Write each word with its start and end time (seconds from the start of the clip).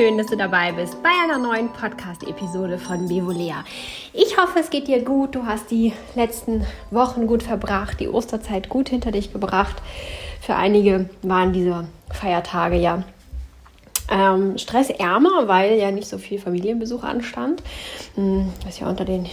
schön, 0.00 0.16
dass 0.16 0.28
du 0.28 0.36
dabei 0.38 0.72
bist 0.72 1.02
bei 1.02 1.10
einer 1.10 1.36
neuen 1.36 1.68
Podcast-Episode 1.68 2.78
von 2.78 3.06
Bevolea. 3.06 3.64
Ich 4.14 4.38
hoffe, 4.38 4.60
es 4.60 4.70
geht 4.70 4.88
dir 4.88 5.04
gut. 5.04 5.34
Du 5.34 5.44
hast 5.44 5.70
die 5.70 5.92
letzten 6.14 6.64
Wochen 6.90 7.26
gut 7.26 7.42
verbracht, 7.42 8.00
die 8.00 8.08
Osterzeit 8.08 8.70
gut 8.70 8.88
hinter 8.88 9.12
dich 9.12 9.30
gebracht. 9.30 9.76
Für 10.40 10.54
einige 10.54 11.10
waren 11.20 11.52
diese 11.52 11.86
Feiertage 12.10 12.76
ja 12.76 13.02
ähm, 14.10 14.56
stressärmer, 14.56 15.48
weil 15.48 15.78
ja 15.78 15.90
nicht 15.90 16.08
so 16.08 16.16
viel 16.16 16.38
Familienbesuch 16.38 17.02
anstand. 17.02 17.62
Hm, 18.14 18.50
das 18.64 18.76
ist 18.76 18.80
ja 18.80 18.88
unter 18.88 19.04
den 19.04 19.26
äh, 19.26 19.28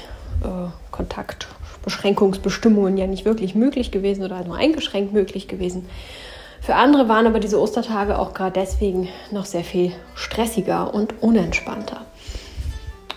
Kontaktbeschränkungsbestimmungen 0.92 2.98
ja 2.98 3.08
nicht 3.08 3.24
wirklich 3.24 3.56
möglich 3.56 3.92
gewesen 3.92 4.26
oder 4.26 4.44
nur 4.44 4.58
eingeschränkt 4.58 5.14
möglich 5.14 5.48
gewesen. 5.48 5.88
Für 6.62 6.76
andere 6.76 7.08
waren 7.08 7.28
aber 7.28 7.40
diese 7.40 7.60
Ostertage 7.60 8.20
auch 8.20 8.34
gerade 8.34 8.60
deswegen 8.60 9.08
noch 9.32 9.46
sehr 9.46 9.64
viel 9.64 9.94
stressiger 10.16 10.94
und 10.94 11.22
unentspannter. 11.22 12.02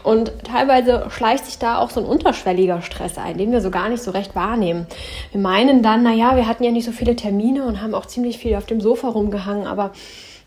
Und 0.02 0.32
teilweise 0.44 1.06
schleicht 1.10 1.44
sich 1.44 1.58
da 1.58 1.78
auch 1.78 1.90
so 1.90 2.00
ein 2.00 2.06
unterschwelliger 2.06 2.80
Stress 2.80 3.18
ein, 3.18 3.36
den 3.36 3.52
wir 3.52 3.60
so 3.60 3.70
gar 3.70 3.88
nicht 3.88 4.02
so 4.02 4.10
recht 4.10 4.34
wahrnehmen. 4.34 4.86
Wir 5.32 5.40
meinen 5.40 5.82
dann, 5.82 6.02
naja, 6.02 6.36
wir 6.36 6.46
hatten 6.46 6.64
ja 6.64 6.70
nicht 6.70 6.86
so 6.86 6.92
viele 6.92 7.16
Termine 7.16 7.64
und 7.64 7.82
haben 7.82 7.94
auch 7.94 8.06
ziemlich 8.06 8.38
viel 8.38 8.54
auf 8.54 8.66
dem 8.66 8.80
Sofa 8.80 9.08
rumgehangen, 9.08 9.66
aber 9.66 9.92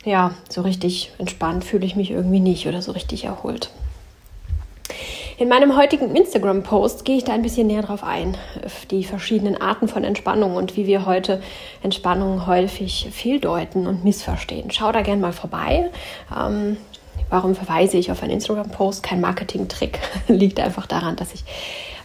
ja, 0.05 0.31
so 0.49 0.61
richtig 0.61 1.11
entspannt 1.17 1.63
fühle 1.63 1.85
ich 1.85 1.95
mich 1.95 2.11
irgendwie 2.11 2.39
nicht 2.39 2.67
oder 2.67 2.81
so 2.81 2.91
richtig 2.91 3.25
erholt. 3.25 3.69
In 5.38 5.50
meinem 5.50 5.76
heutigen 5.76 6.16
Instagram-Post 6.16 7.05
gehe 7.05 7.18
ich 7.18 7.23
da 7.23 7.34
ein 7.34 7.42
bisschen 7.42 7.66
näher 7.66 7.82
drauf 7.82 8.04
ein, 8.04 8.38
auf 8.64 8.86
die 8.86 9.04
verschiedenen 9.04 9.59
Arten 9.59 9.88
von 9.88 10.03
Entspannung 10.03 10.56
und 10.56 10.78
wie 10.78 10.86
wir 10.86 11.08
heute 11.08 11.42
Entspannung 11.81 12.45
häufig 12.45 13.08
fehldeuten 13.12 13.88
und 13.88 14.03
missverstehen. 14.03 14.70
Schau 14.70 14.92
da 14.92 15.02
gerne 15.02 15.22
mal 15.22 15.34
vorbei. 15.34 15.90
Ähm, 16.36 16.78
warum 17.31 17.56
verweise 17.56 17.98
ich 17.98 18.12
auf 18.12 18.22
einen 18.22 18.34
Instagram-Post? 18.34 19.02
Kein 19.02 19.22
Marketing-Trick. 19.22 20.00
Liegt 20.28 20.59
einfach 20.59 20.86
daran, 20.86 21.16
dass 21.16 21.34
ich 21.34 21.44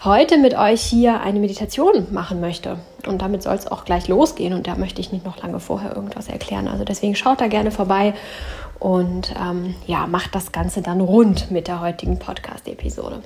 heute 0.04 0.38
mit 0.38 0.56
euch 0.56 0.80
hier 0.80 1.20
eine 1.20 1.38
Meditation 1.38 2.06
machen 2.10 2.40
möchte. 2.40 2.78
Und 3.06 3.20
damit 3.20 3.42
soll 3.42 3.56
es 3.56 3.66
auch 3.66 3.84
gleich 3.84 4.08
losgehen. 4.08 4.54
Und 4.54 4.66
da 4.66 4.76
möchte 4.76 5.02
ich 5.02 5.12
nicht 5.12 5.26
noch 5.26 5.42
lange 5.42 5.60
vorher 5.60 5.94
irgendwas 5.94 6.28
erklären. 6.28 6.66
Also 6.66 6.84
deswegen 6.84 7.14
schaut 7.14 7.42
da 7.42 7.48
gerne 7.48 7.72
vorbei 7.72 8.14
und 8.80 9.34
ähm, 9.40 9.74
ja, 9.86 10.06
macht 10.06 10.34
das 10.34 10.52
Ganze 10.52 10.82
dann 10.82 11.00
rund 11.00 11.50
mit 11.50 11.68
der 11.68 11.80
heutigen 11.80 12.18
Podcast-Episode. 12.18 13.22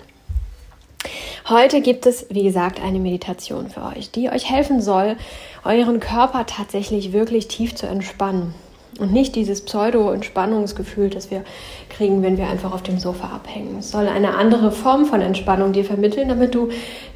Heute 1.49 1.81
gibt 1.81 2.07
es, 2.07 2.27
wie 2.31 2.45
gesagt, 2.45 2.81
eine 2.81 3.01
Meditation 3.01 3.69
für 3.69 3.83
euch, 3.83 4.11
die 4.13 4.31
euch 4.31 4.49
helfen 4.49 4.81
soll, 4.81 5.17
euren 5.65 5.99
Körper 5.99 6.47
tatsächlich 6.47 7.13
wirklich 7.13 7.49
tief 7.49 7.75
zu 7.75 7.87
entspannen. 7.87 8.55
Und 9.01 9.11
nicht 9.11 9.35
dieses 9.35 9.65
Pseudo-Entspannungsgefühl, 9.65 11.09
das 11.09 11.31
wir 11.31 11.45
kriegen, 11.89 12.23
wenn 12.23 12.37
wir 12.37 12.49
einfach 12.49 12.73
auf 12.73 12.83
dem 12.83 12.99
Sofa 12.99 13.29
abhängen. 13.29 13.79
Es 13.79 13.91
soll 13.91 14.07
eine 14.07 14.37
andere 14.37 14.71
Form 14.71 15.07
von 15.07 15.23
Entspannung 15.23 15.73
dir 15.73 15.85
vermitteln, 15.85 16.29
damit 16.29 16.55
du 16.55 16.69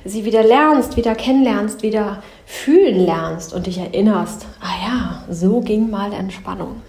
sie 0.05 0.25
wieder 0.25 0.43
lernst, 0.43 0.97
wieder 0.97 1.15
kennenlernst, 1.15 1.83
wieder 1.83 2.23
fühlen 2.47 3.05
lernst 3.05 3.53
und 3.53 3.67
dich 3.67 3.79
erinnerst, 3.79 4.47
ah 4.61 4.89
ja, 4.89 5.25
so 5.31 5.61
ging 5.61 5.91
mal 5.91 6.13
Entspannung. 6.15 6.81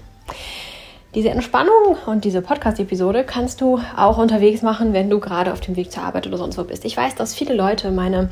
Diese 1.16 1.30
Entspannung 1.30 1.96
und 2.06 2.26
diese 2.26 2.42
Podcast-Episode 2.42 3.24
kannst 3.24 3.62
du 3.62 3.80
auch 3.96 4.18
unterwegs 4.18 4.62
machen, 4.62 4.92
wenn 4.92 5.10
du 5.10 5.22
gerade 5.22 5.54
auf 5.54 5.62
dem 5.62 5.78
Weg 5.78 5.90
zur 5.90 6.04
Arbeit 6.04 6.28
oder 6.28 6.38
sonst 6.38 6.58
wo 6.58 6.64
bist. 6.66 6.84
Ich 6.84 6.98
weiß, 6.98 7.16
dass 7.16 7.34
viele 7.34 7.56
Leute 7.56 7.92
meine 7.92 8.30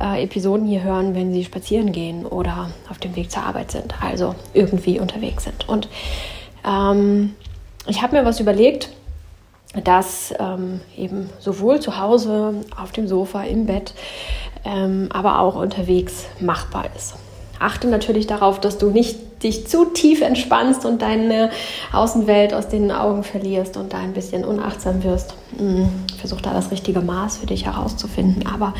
äh, 0.00 0.24
Episoden 0.24 0.66
hier 0.66 0.82
hören, 0.82 1.14
wenn 1.14 1.34
sie 1.34 1.44
spazieren 1.44 1.92
gehen 1.92 2.24
oder 2.24 2.70
auf 2.90 2.98
dem 2.98 3.14
Weg 3.16 3.30
zur 3.30 3.42
Arbeit 3.42 3.70
sind, 3.70 3.94
also 4.02 4.34
irgendwie 4.54 4.98
unterwegs 4.98 5.44
sind. 5.44 5.68
Und 5.68 5.90
ähm, 6.66 7.34
ich 7.86 8.00
habe 8.00 8.16
mir 8.16 8.24
was 8.24 8.40
überlegt, 8.40 8.88
das 9.84 10.32
ähm, 10.38 10.80
eben 10.96 11.28
sowohl 11.38 11.80
zu 11.80 11.98
Hause, 11.98 12.54
auf 12.80 12.92
dem 12.92 13.08
Sofa, 13.08 13.42
im 13.42 13.66
Bett, 13.66 13.92
ähm, 14.64 15.10
aber 15.12 15.40
auch 15.40 15.54
unterwegs 15.54 16.24
machbar 16.40 16.86
ist. 16.96 17.14
Achte 17.58 17.88
natürlich 17.88 18.26
darauf, 18.26 18.58
dass 18.58 18.78
du 18.78 18.90
nicht 18.90 19.18
dich 19.46 19.66
zu 19.66 19.86
tief 19.86 20.20
entspannst 20.20 20.84
und 20.84 21.00
deine 21.02 21.50
Außenwelt 21.92 22.52
aus 22.52 22.68
den 22.68 22.90
Augen 22.90 23.22
verlierst 23.22 23.76
und 23.76 23.92
da 23.92 23.98
ein 23.98 24.12
bisschen 24.12 24.44
unachtsam 24.44 25.02
wirst. 25.04 25.34
Hm, 25.56 25.88
versuch 26.18 26.40
da 26.40 26.52
das 26.52 26.70
richtige 26.70 27.00
Maß 27.00 27.38
für 27.38 27.46
dich 27.46 27.66
herauszufinden. 27.66 28.46
Aber 28.46 28.74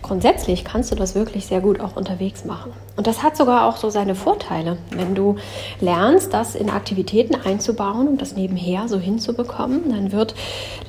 grundsätzlich 0.00 0.64
kannst 0.64 0.90
du 0.92 0.94
das 0.94 1.14
wirklich 1.14 1.46
sehr 1.46 1.60
gut 1.60 1.80
auch 1.80 1.96
unterwegs 1.96 2.44
machen. 2.44 2.72
Und 2.96 3.06
das 3.06 3.22
hat 3.22 3.36
sogar 3.36 3.66
auch 3.66 3.76
so 3.76 3.90
seine 3.90 4.14
Vorteile, 4.14 4.78
wenn 4.90 5.14
du 5.14 5.36
lernst, 5.80 6.32
das 6.32 6.54
in 6.54 6.70
Aktivitäten 6.70 7.34
einzubauen 7.34 8.06
und 8.06 8.22
das 8.22 8.36
nebenher 8.36 8.88
so 8.88 8.98
hinzubekommen, 8.98 9.90
dann 9.90 10.12
wird 10.12 10.34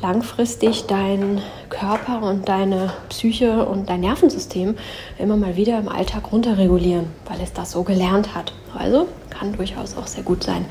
langfristig 0.02 0.86
dein 0.86 1.42
Körper 1.70 2.22
und 2.22 2.48
deine 2.48 2.94
Psyche 3.10 3.66
und 3.66 3.90
dein 3.90 4.02
Nervensystem 4.02 4.76
immer 5.18 5.38
mal 5.38 5.56
wieder 5.56 5.80
im 5.80 5.90
Alltag 5.90 6.32
runterregulieren, 6.32 7.08
weil 7.28 7.42
es 7.42 7.54
das 7.54 7.72
so 7.72 7.84
gelernt 7.84 8.36
hat. 8.36 8.54
Also 8.78 9.08
kann 9.34 9.54
durchaus 9.54 9.98
auch 9.98 10.08
sehr 10.08 10.24
gut 10.24 10.44
sein, 10.44 10.66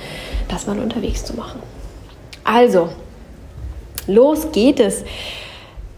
das 0.48 0.66
mal 0.66 0.78
unterwegs 0.78 1.24
zu 1.24 1.34
machen. 1.34 1.60
Also, 2.44 2.88
los 4.06 4.52
geht 4.52 4.80
es. 4.80 5.04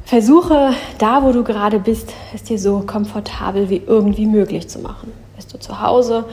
Versuche 0.04 0.74
da, 0.98 1.22
wo 1.22 1.32
du 1.32 1.44
gerade 1.44 1.78
bist, 1.78 2.12
es 2.34 2.42
dir 2.42 2.58
so 2.58 2.80
komfortabel 2.80 3.70
wie 3.70 3.82
irgendwie 3.86 4.26
möglich 4.26 4.68
zu 4.68 4.78
machen. 4.80 5.12
Bist 5.36 5.54
du 5.54 5.58
zu 5.58 5.80
Hause 5.80 6.26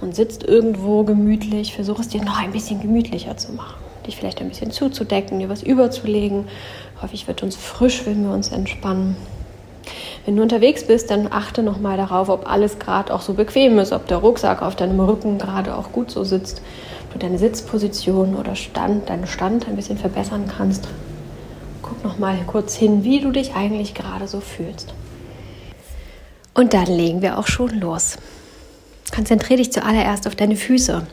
und 0.00 0.16
sitzt 0.16 0.42
irgendwo 0.42 1.04
gemütlich, 1.04 1.74
versuche 1.74 2.02
es 2.02 2.08
dir 2.08 2.22
noch 2.24 2.40
ein 2.40 2.50
bisschen 2.50 2.80
gemütlicher 2.80 3.36
zu 3.36 3.52
machen. 3.52 3.76
Dich 4.06 4.16
vielleicht 4.16 4.40
ein 4.40 4.48
bisschen 4.48 4.72
zuzudecken, 4.72 5.38
dir 5.38 5.48
was 5.48 5.62
überzulegen. 5.62 6.46
Häufig 7.00 7.28
wird 7.28 7.44
uns 7.44 7.54
frisch, 7.54 8.04
wenn 8.04 8.24
wir 8.24 8.32
uns 8.32 8.48
entspannen. 8.48 9.16
Wenn 10.24 10.36
du 10.36 10.42
unterwegs 10.42 10.84
bist, 10.84 11.10
dann 11.10 11.32
achte 11.32 11.64
nochmal 11.64 11.96
darauf, 11.96 12.28
ob 12.28 12.48
alles 12.48 12.78
gerade 12.78 13.12
auch 13.12 13.22
so 13.22 13.34
bequem 13.34 13.78
ist, 13.80 13.92
ob 13.92 14.06
der 14.06 14.18
Rucksack 14.18 14.62
auf 14.62 14.76
deinem 14.76 15.00
Rücken 15.00 15.38
gerade 15.38 15.76
auch 15.76 15.90
gut 15.90 16.12
so 16.12 16.22
sitzt, 16.22 16.62
ob 17.04 17.14
du 17.14 17.18
deine 17.18 17.38
Sitzposition 17.38 18.36
oder 18.36 18.54
Stand, 18.54 19.08
deinen 19.08 19.26
Stand 19.26 19.66
ein 19.66 19.74
bisschen 19.74 19.98
verbessern 19.98 20.44
kannst. 20.46 20.86
Guck 21.82 22.04
nochmal 22.04 22.38
kurz 22.46 22.76
hin, 22.76 23.02
wie 23.02 23.20
du 23.20 23.32
dich 23.32 23.54
eigentlich 23.54 23.94
gerade 23.94 24.28
so 24.28 24.40
fühlst. 24.40 24.94
Und 26.54 26.72
dann 26.72 26.86
legen 26.86 27.20
wir 27.20 27.38
auch 27.38 27.48
schon 27.48 27.80
los. 27.80 28.16
Konzentriere 29.12 29.58
dich 29.58 29.72
zuallererst 29.72 30.28
auf 30.28 30.36
deine 30.36 30.56
Füße. 30.56 31.04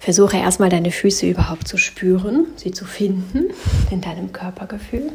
Versuche 0.00 0.38
erstmal 0.38 0.70
deine 0.70 0.90
Füße 0.90 1.26
überhaupt 1.26 1.68
zu 1.68 1.76
spüren, 1.76 2.46
sie 2.56 2.72
zu 2.72 2.86
finden 2.86 3.50
in 3.90 4.00
deinem 4.00 4.32
Körpergefühl. 4.32 5.12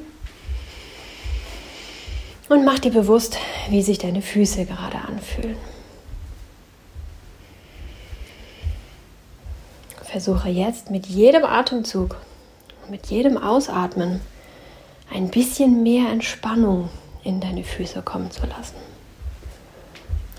Und 2.48 2.64
mach 2.64 2.80
dir 2.80 2.92
bewusst, 2.92 3.38
wie 3.70 3.82
sich 3.82 3.98
deine 3.98 4.22
Füße 4.22 4.66
gerade 4.66 4.98
anfühlen. 4.98 5.58
Versuche 10.04 10.50
jetzt 10.50 10.92
mit 10.92 11.08
jedem 11.08 11.44
Atemzug, 11.44 12.18
mit 12.90 13.08
jedem 13.08 13.38
Ausatmen 13.38 14.22
ein 15.12 15.30
bisschen 15.30 15.84
mehr 15.84 16.10
Entspannung 16.10 16.90
in 17.24 17.42
deine 17.42 17.64
Füße 17.64 18.02
kommen 18.04 18.32
zu 18.32 18.46
lassen. 18.46 18.76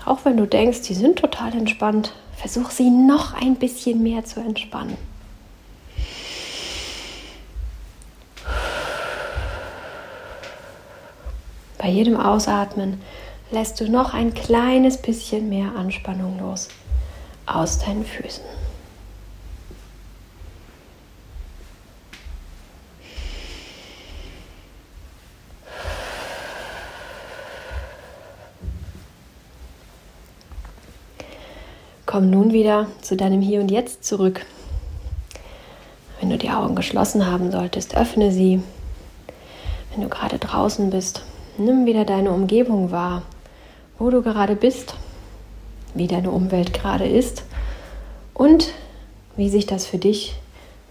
Auch 0.05 0.23
wenn 0.23 0.37
du 0.37 0.47
denkst, 0.47 0.83
die 0.83 0.93
sind 0.93 1.19
total 1.19 1.53
entspannt, 1.53 2.13
versuch 2.35 2.71
sie 2.71 2.89
noch 2.89 3.33
ein 3.33 3.55
bisschen 3.55 4.01
mehr 4.01 4.23
zu 4.23 4.39
entspannen. 4.39 4.97
Bei 11.77 11.89
jedem 11.89 12.19
Ausatmen 12.19 13.01
lässt 13.51 13.79
du 13.79 13.89
noch 13.89 14.13
ein 14.13 14.33
kleines 14.33 14.97
bisschen 14.97 15.47
mehr 15.49 15.75
Anspannung 15.75 16.39
los 16.39 16.69
aus 17.45 17.79
deinen 17.79 18.05
Füßen. 18.05 18.43
Komm 32.05 32.29
nun 32.29 32.53
wieder 32.53 32.87
zu 33.01 33.15
deinem 33.15 33.41
Hier 33.41 33.59
und 33.59 33.69
Jetzt 33.69 34.03
zurück. 34.03 34.45
Wenn 36.19 36.29
du 36.29 36.37
die 36.37 36.49
Augen 36.49 36.73
geschlossen 36.73 37.27
haben 37.27 37.51
solltest, 37.51 37.95
öffne 37.95 38.31
sie. 38.31 38.61
Wenn 39.91 40.01
du 40.01 40.09
gerade 40.09 40.39
draußen 40.39 40.89
bist, 40.89 41.21
Nimm 41.59 41.87
wieder 41.87 42.05
deine 42.05 42.31
Umgebung 42.31 42.91
wahr, 42.91 43.23
wo 43.97 44.11
du 44.11 44.21
gerade 44.21 44.55
bist, 44.55 44.93
wie 45.95 46.05
deine 46.05 46.29
Umwelt 46.29 46.71
gerade 46.71 47.07
ist 47.07 47.43
und 48.35 48.73
wie 49.35 49.49
sich 49.49 49.65
das 49.65 49.87
für 49.87 49.97
dich 49.97 50.35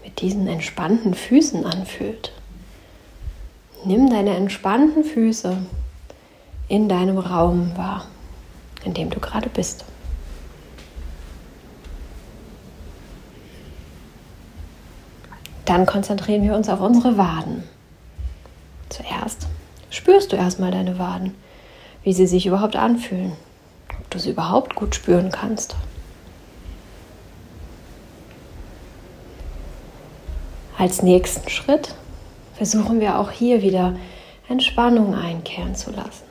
mit 0.03 0.19
diesen 0.19 0.45
entspannten 0.47 1.13
Füßen 1.13 1.65
anfühlt. 1.65 2.33
Nimm 3.85 4.09
deine 4.09 4.35
entspannten 4.35 5.05
Füße 5.05 5.57
in 6.67 6.89
deinem 6.89 7.17
Raum 7.17 7.71
wahr, 7.77 8.05
in 8.83 8.93
dem 8.93 9.09
du 9.09 9.21
gerade 9.21 9.47
bist. 9.47 9.85
Dann 15.63 15.85
konzentrieren 15.85 16.43
wir 16.43 16.55
uns 16.55 16.67
auf 16.67 16.81
unsere 16.81 17.17
Waden. 17.17 17.63
Zuerst 18.89 19.47
spürst 19.97 20.31
du 20.31 20.35
erstmal 20.35 20.71
deine 20.71 20.97
Waden, 20.99 21.35
wie 22.03 22.13
sie 22.13 22.27
sich 22.27 22.45
überhaupt 22.45 22.75
anfühlen, 22.75 23.33
ob 23.99 24.09
du 24.09 24.19
sie 24.19 24.29
überhaupt 24.29 24.75
gut 24.75 24.95
spüren 24.95 25.31
kannst. 25.31 25.75
Als 30.77 31.01
nächsten 31.01 31.49
Schritt 31.49 31.95
versuchen 32.55 32.99
wir 32.99 33.19
auch 33.19 33.31
hier 33.31 33.63
wieder 33.63 33.95
Entspannung 34.47 35.15
einkehren 35.15 35.75
zu 35.75 35.91
lassen. 35.91 36.23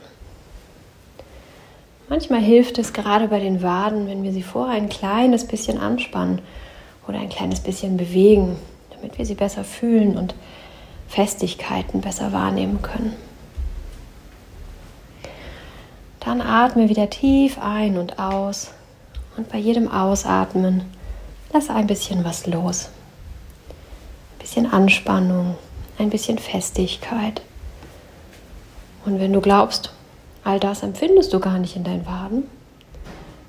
Manchmal 2.08 2.40
hilft 2.40 2.78
es 2.78 2.92
gerade 2.92 3.26
bei 3.26 3.40
den 3.40 3.62
Waden, 3.62 4.06
wenn 4.06 4.22
wir 4.22 4.32
sie 4.32 4.44
vorher 4.44 4.76
ein 4.76 4.88
kleines 4.88 5.44
bisschen 5.44 5.78
anspannen 5.78 6.40
oder 7.08 7.18
ein 7.18 7.28
kleines 7.28 7.58
bisschen 7.58 7.96
bewegen, 7.96 8.56
damit 8.90 9.18
wir 9.18 9.26
sie 9.26 9.34
besser 9.34 9.64
fühlen 9.64 10.16
und 10.16 10.36
Festigkeiten 11.08 12.00
besser 12.00 12.32
wahrnehmen 12.32 12.80
können. 12.80 13.25
Dann 16.26 16.40
atme 16.40 16.88
wieder 16.88 17.08
tief 17.08 17.56
ein 17.56 17.96
und 17.96 18.18
aus 18.18 18.72
und 19.36 19.48
bei 19.48 19.58
jedem 19.58 19.88
Ausatmen 19.88 20.82
lass 21.52 21.70
ein 21.70 21.86
bisschen 21.86 22.24
was 22.24 22.48
los. 22.48 22.88
Ein 24.32 24.38
bisschen 24.40 24.72
Anspannung, 24.72 25.54
ein 25.98 26.10
bisschen 26.10 26.38
Festigkeit. 26.38 27.42
Und 29.04 29.20
wenn 29.20 29.32
du 29.32 29.40
glaubst, 29.40 29.92
all 30.42 30.58
das 30.58 30.82
empfindest 30.82 31.32
du 31.32 31.38
gar 31.38 31.60
nicht 31.60 31.76
in 31.76 31.84
deinen 31.84 32.06
Waden, 32.06 32.50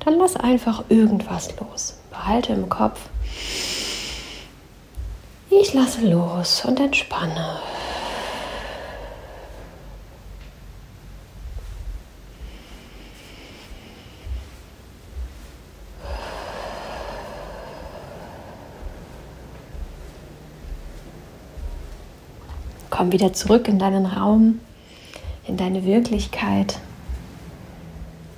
dann 0.06 0.20
lass 0.20 0.36
einfach 0.36 0.84
irgendwas 0.90 1.50
los. 1.60 1.98
Behalte 2.12 2.54
im 2.54 2.70
Kopf, 2.70 3.10
ich 5.50 5.74
lasse 5.74 6.02
los 6.02 6.64
und 6.64 6.80
entspanne. 6.80 7.60
Komm 22.98 23.12
wieder 23.12 23.32
zurück 23.32 23.68
in 23.68 23.78
deinen 23.78 24.08
Raum, 24.08 24.60
in 25.46 25.56
deine 25.56 25.86
Wirklichkeit 25.86 26.80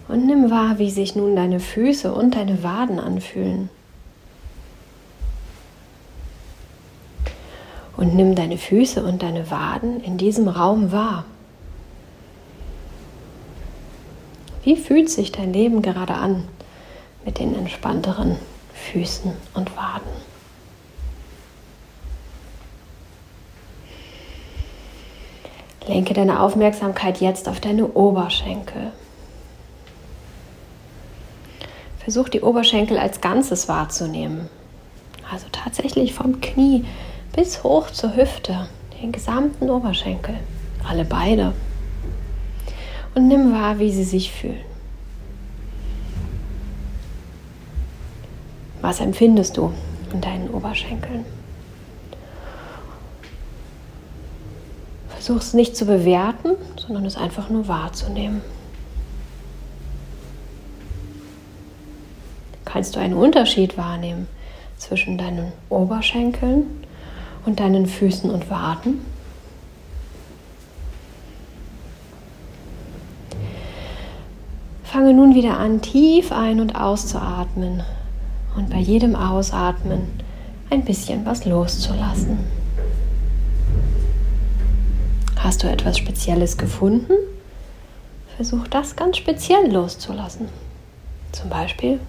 und 0.09 0.25
nimm 0.25 0.51
wahr, 0.51 0.79
wie 0.79 0.91
sich 0.91 1.15
nun 1.15 1.33
deine 1.37 1.61
Füße 1.61 2.13
und 2.13 2.35
deine 2.35 2.61
Waden 2.61 2.99
anfühlen. 2.99 3.69
Und 7.95 8.15
nimm 8.15 8.35
deine 8.35 8.57
Füße 8.57 9.01
und 9.01 9.23
deine 9.23 9.49
Waden 9.49 10.03
in 10.03 10.17
diesem 10.17 10.49
Raum 10.49 10.91
wahr. 10.91 11.23
Wie 14.65 14.75
fühlt 14.75 15.09
sich 15.09 15.31
dein 15.31 15.53
Leben 15.53 15.81
gerade 15.81 16.15
an 16.15 16.43
mit 17.23 17.39
den 17.39 17.55
entspannteren 17.55 18.35
Füßen 18.73 19.31
und 19.53 19.77
Waden? 19.77 20.28
Lenke 25.87 26.13
deine 26.13 26.39
Aufmerksamkeit 26.41 27.19
jetzt 27.19 27.49
auf 27.49 27.59
deine 27.59 27.87
Oberschenkel. 27.87 28.91
Versuch 31.99 32.29
die 32.29 32.41
Oberschenkel 32.41 32.97
als 32.97 33.21
Ganzes 33.21 33.67
wahrzunehmen. 33.67 34.49
Also 35.31 35.47
tatsächlich 35.51 36.13
vom 36.13 36.41
Knie 36.41 36.85
bis 37.35 37.63
hoch 37.63 37.91
zur 37.91 38.15
Hüfte, 38.15 38.67
den 39.01 39.11
gesamten 39.11 39.69
Oberschenkel, 39.69 40.35
alle 40.87 41.05
beide. 41.05 41.53
Und 43.15 43.27
nimm 43.27 43.53
wahr, 43.53 43.79
wie 43.79 43.91
sie 43.91 44.03
sich 44.03 44.31
fühlen. 44.31 44.61
Was 48.81 48.99
empfindest 49.01 49.57
du 49.57 49.73
in 50.13 50.21
deinen 50.21 50.49
Oberschenkeln? 50.49 51.25
Versuch 55.19 55.41
es 55.41 55.53
nicht 55.53 55.75
zu 55.75 55.85
bewerten, 55.85 56.51
sondern 56.77 57.03
es 57.03 57.17
einfach 57.17 57.49
nur 57.49 57.67
wahrzunehmen. 57.67 58.41
Kannst 62.63 62.95
du 62.95 63.01
einen 63.01 63.15
Unterschied 63.15 63.77
wahrnehmen 63.77 64.29
zwischen 64.77 65.17
deinen 65.17 65.51
Oberschenkeln 65.67 66.63
und 67.45 67.59
deinen 67.59 67.85
Füßen 67.85 68.31
und 68.31 68.49
Waden? 68.49 69.01
Fange 74.85 75.13
nun 75.13 75.35
wieder 75.35 75.57
an, 75.57 75.81
tief 75.81 76.31
ein- 76.31 76.61
und 76.61 76.75
auszuatmen 76.75 77.83
und 78.55 78.69
bei 78.69 78.79
jedem 78.79 79.17
Ausatmen 79.17 80.07
ein 80.69 80.85
bisschen 80.85 81.25
was 81.25 81.43
loszulassen. 81.43 82.58
Hast 85.49 85.63
du 85.63 85.67
etwas 85.67 85.97
Spezielles 85.97 86.59
gefunden? 86.59 87.11
Versuch 88.35 88.67
das 88.67 88.95
ganz 88.95 89.17
speziell 89.17 89.71
loszulassen. 89.71 90.47
Zum 91.31 91.49
Beispiel, 91.49 91.99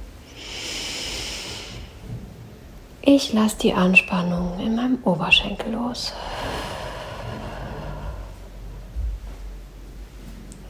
ich 3.01 3.33
lasse 3.33 3.57
die 3.57 3.73
Anspannung 3.73 4.61
in 4.61 4.77
meinem 4.77 4.99
Oberschenkel 5.05 5.73
los. 5.73 6.13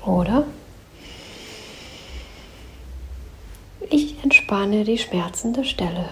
Oder 0.07 0.45
ich 3.91 4.23
entspanne 4.23 4.85
die 4.85 4.99
schmerzende 4.99 5.65
Stelle. 5.65 6.09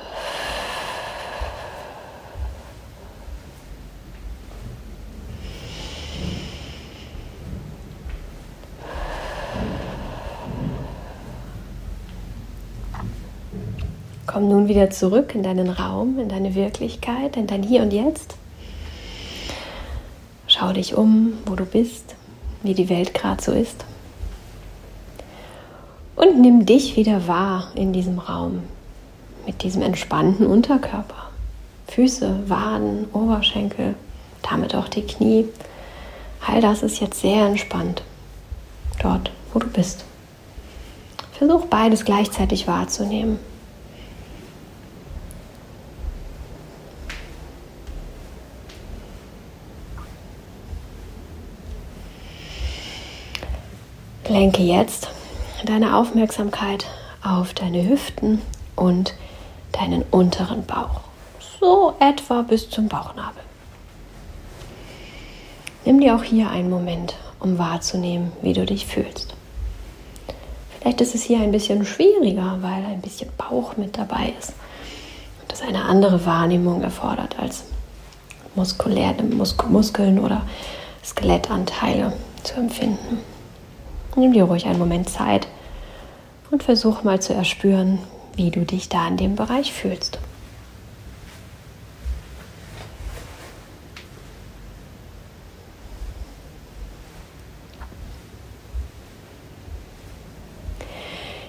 Komm 14.38 14.50
nun 14.50 14.68
wieder 14.68 14.88
zurück 14.88 15.34
in 15.34 15.42
deinen 15.42 15.68
Raum, 15.68 16.20
in 16.20 16.28
deine 16.28 16.54
Wirklichkeit, 16.54 17.36
in 17.36 17.48
dein 17.48 17.64
Hier 17.64 17.82
und 17.82 17.92
Jetzt. 17.92 18.36
Schau 20.46 20.72
dich 20.72 20.94
um, 20.94 21.32
wo 21.44 21.56
du 21.56 21.64
bist, 21.64 22.14
wie 22.62 22.72
die 22.72 22.88
Welt 22.88 23.14
gerade 23.14 23.42
so 23.42 23.50
ist. 23.50 23.84
Und 26.14 26.40
nimm 26.40 26.66
dich 26.66 26.96
wieder 26.96 27.26
wahr 27.26 27.72
in 27.74 27.92
diesem 27.92 28.20
Raum 28.20 28.62
mit 29.44 29.64
diesem 29.64 29.82
entspannten 29.82 30.46
Unterkörper. 30.46 31.30
Füße, 31.88 32.48
Waden, 32.48 33.06
Oberschenkel, 33.12 33.96
damit 34.48 34.72
auch 34.76 34.86
die 34.86 35.02
Knie. 35.02 35.46
All 36.46 36.60
das 36.60 36.84
ist 36.84 37.00
jetzt 37.00 37.22
sehr 37.22 37.44
entspannt. 37.44 38.04
Dort, 39.02 39.32
wo 39.52 39.58
du 39.58 39.66
bist. 39.66 40.04
Versuch 41.32 41.66
beides 41.66 42.04
gleichzeitig 42.04 42.68
wahrzunehmen. 42.68 43.40
Lenke 54.38 54.62
jetzt 54.62 55.08
deine 55.64 55.96
Aufmerksamkeit 55.96 56.86
auf 57.24 57.54
deine 57.54 57.88
Hüften 57.88 58.40
und 58.76 59.14
deinen 59.72 60.04
unteren 60.12 60.64
Bauch. 60.64 61.00
So 61.58 61.94
etwa 61.98 62.42
bis 62.42 62.70
zum 62.70 62.86
Bauchnabel. 62.86 63.42
Nimm 65.84 66.00
dir 66.00 66.14
auch 66.14 66.22
hier 66.22 66.50
einen 66.50 66.70
Moment, 66.70 67.16
um 67.40 67.58
wahrzunehmen, 67.58 68.30
wie 68.40 68.52
du 68.52 68.64
dich 68.64 68.86
fühlst. 68.86 69.34
Vielleicht 70.78 71.00
ist 71.00 71.16
es 71.16 71.24
hier 71.24 71.40
ein 71.40 71.50
bisschen 71.50 71.84
schwieriger, 71.84 72.58
weil 72.60 72.86
ein 72.86 73.00
bisschen 73.00 73.30
Bauch 73.36 73.76
mit 73.76 73.98
dabei 73.98 74.34
ist 74.38 74.50
und 75.40 75.50
das 75.50 75.62
eine 75.62 75.82
andere 75.82 76.24
Wahrnehmung 76.26 76.82
erfordert 76.82 77.34
als 77.40 77.64
muskuläre 78.54 79.20
Mus 79.24 79.56
Muskeln 79.68 80.20
oder 80.20 80.42
Skelettanteile 81.02 82.12
zu 82.44 82.54
empfinden. 82.54 83.18
Nimm 84.18 84.32
dir 84.32 84.44
ruhig 84.44 84.66
einen 84.66 84.80
Moment 84.80 85.08
Zeit 85.08 85.46
und 86.50 86.64
versuch 86.64 87.04
mal 87.04 87.22
zu 87.22 87.34
erspüren, 87.34 88.00
wie 88.34 88.50
du 88.50 88.64
dich 88.64 88.88
da 88.88 89.06
in 89.06 89.16
dem 89.16 89.36
Bereich 89.36 89.72
fühlst. 89.72 90.18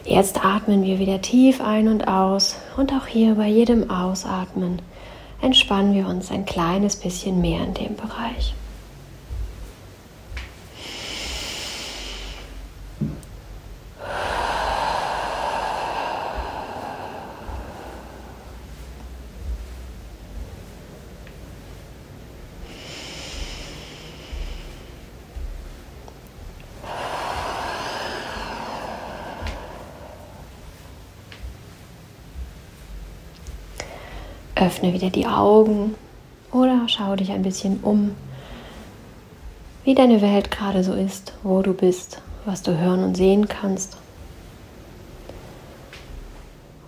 Jetzt 0.05 0.45
atmen 0.45 0.83
wir 0.83 0.99
wieder 0.99 1.21
tief 1.21 1.61
ein 1.61 1.88
und 1.88 2.07
aus 2.07 2.57
und 2.77 2.93
auch 2.93 3.07
hier 3.07 3.33
bei 3.33 3.47
jedem 3.47 3.89
Ausatmen 3.89 4.79
entspannen 5.41 5.95
wir 5.95 6.07
uns 6.07 6.29
ein 6.29 6.45
kleines 6.45 6.97
bisschen 6.97 7.41
mehr 7.41 7.63
in 7.63 7.73
dem 7.73 7.95
Bereich. 7.95 8.53
Öffne 34.59 34.93
wieder 34.93 35.09
die 35.09 35.25
Augen 35.25 35.95
oder 36.51 36.81
schau 36.87 37.15
dich 37.15 37.31
ein 37.31 37.43
bisschen 37.43 37.79
um, 37.81 38.15
wie 39.85 39.95
deine 39.95 40.21
Welt 40.21 40.51
gerade 40.51 40.83
so 40.83 40.93
ist, 40.93 41.33
wo 41.43 41.61
du 41.61 41.73
bist, 41.73 42.21
was 42.45 42.61
du 42.61 42.77
hören 42.77 43.03
und 43.03 43.15
sehen 43.15 43.47
kannst. 43.47 43.97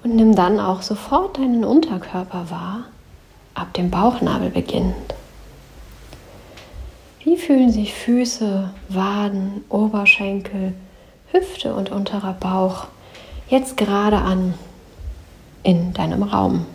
Und 0.04 0.16
nimm 0.16 0.36
dann 0.36 0.60
auch 0.60 0.82
sofort 0.82 1.38
deinen 1.38 1.64
Unterkörper 1.64 2.50
wahr, 2.50 2.84
ab 3.54 3.74
dem 3.74 3.90
Bauchnabel 3.90 4.50
beginnend. 4.50 5.16
Wie 7.24 7.38
fühlen 7.38 7.72
sich 7.72 7.94
Füße, 7.94 8.74
Waden, 8.90 9.64
Oberschenkel, 9.70 10.74
Hüfte 11.32 11.74
und 11.76 11.92
unterer 11.92 12.34
Bauch 12.34 12.88
jetzt 13.48 13.78
gerade 13.78 14.18
an 14.18 14.56
in 15.64 15.94
deinem 15.94 16.24
Raum? 16.24 16.66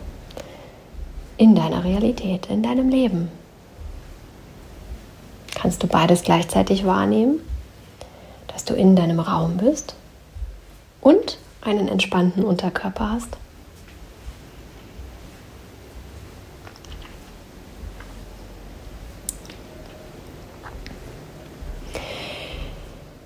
In 1.37 1.55
deiner 1.55 1.83
Realität, 1.83 2.47
in 2.47 2.63
deinem 2.63 2.89
Leben. 2.89 3.29
Kannst 5.55 5.81
du 5.83 5.87
beides 5.87 6.23
gleichzeitig 6.23 6.85
wahrnehmen, 6.85 7.39
dass 8.47 8.65
du 8.65 8.73
in 8.73 8.95
deinem 8.95 9.19
Raum 9.19 9.57
bist 9.57 9.95
und 11.01 11.37
einen 11.61 11.87
entspannten 11.87 12.43
Unterkörper 12.43 13.11
hast? 13.11 13.37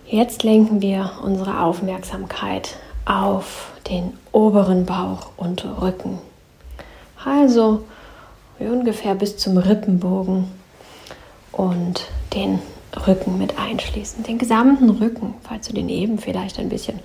Jetzt 0.07 0.43
lenken 0.43 0.81
wir 0.81 1.11
unsere 1.23 1.61
Aufmerksamkeit 1.61 2.75
auf 3.05 3.71
den 3.87 4.17
oberen 4.33 4.85
Bauch 4.85 5.31
und 5.37 5.63
Rücken. 5.81 6.19
Also 7.23 7.85
ungefähr 8.61 9.15
bis 9.15 9.37
zum 9.37 9.57
Rippenbogen 9.57 10.47
und 11.51 12.07
den 12.33 12.59
Rücken 13.07 13.37
mit 13.37 13.57
einschließen. 13.57 14.23
Den 14.23 14.37
gesamten 14.37 14.89
Rücken, 14.89 15.35
falls 15.43 15.67
du 15.67 15.73
den 15.73 15.89
eben 15.89 16.17
vielleicht 16.17 16.59
ein 16.59 16.69
bisschen 16.69 16.99